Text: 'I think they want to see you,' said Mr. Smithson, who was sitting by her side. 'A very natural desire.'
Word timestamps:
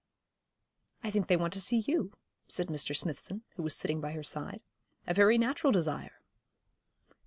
'I 1.03 1.11
think 1.11 1.27
they 1.27 1.37
want 1.37 1.53
to 1.53 1.61
see 1.61 1.77
you,' 1.85 2.11
said 2.47 2.69
Mr. 2.69 2.95
Smithson, 2.95 3.43
who 3.55 3.61
was 3.61 3.75
sitting 3.75 4.01
by 4.01 4.13
her 4.13 4.23
side. 4.23 4.61
'A 5.05 5.13
very 5.13 5.37
natural 5.37 5.71
desire.' 5.71 6.19